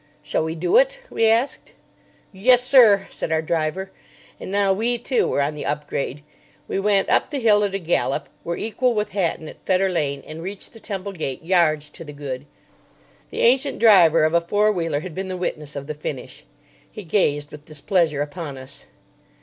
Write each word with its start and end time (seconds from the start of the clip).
"Shall 0.23 0.43
we 0.43 0.55
do 0.55 0.77
it?" 0.77 0.99
we 1.11 1.27
asked. 1.27 1.73
"Yessir," 2.33 3.05
said 3.11 3.31
our 3.31 3.43
driver. 3.43 3.91
And 4.39 4.51
now 4.51 4.73
we, 4.73 4.97
too, 4.97 5.27
were 5.27 5.43
on 5.43 5.53
the 5.53 5.67
up 5.67 5.85
grade. 5.85 6.23
We 6.67 6.79
went 6.79 7.07
up 7.07 7.29
the 7.29 7.37
hill 7.37 7.63
at 7.63 7.75
a 7.75 7.77
gallop: 7.77 8.27
were 8.43 8.57
equal 8.57 8.95
with 8.95 9.09
Hatton 9.09 9.47
at 9.47 9.63
Fetter 9.63 9.89
Lane, 9.89 10.23
and 10.25 10.41
reached 10.41 10.73
the 10.73 10.79
Temple 10.79 11.11
Gate 11.11 11.43
yards 11.45 11.87
to 11.91 12.03
the 12.03 12.13
good. 12.13 12.47
The 13.29 13.41
ancient 13.41 13.77
driver 13.77 14.23
of 14.23 14.33
a 14.33 14.41
four 14.41 14.71
wheeler 14.71 15.01
had 15.01 15.13
been 15.13 15.27
the 15.27 15.37
witness 15.37 15.75
of 15.75 15.85
the 15.85 15.93
finish. 15.93 16.45
He 16.91 17.03
gazed 17.03 17.51
with 17.51 17.67
displeasure 17.67 18.23
upon 18.23 18.57
us. 18.57 18.85